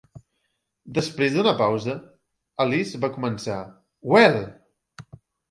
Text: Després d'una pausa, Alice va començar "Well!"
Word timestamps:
Després 0.95 1.35
d'una 1.35 1.53
pausa, 1.59 1.95
Alice 2.65 3.03
va 3.05 3.11
començar 3.19 3.59
"Well!" 4.17 4.43